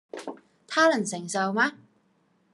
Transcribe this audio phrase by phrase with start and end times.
[0.65, 1.73] 他能承受嗎？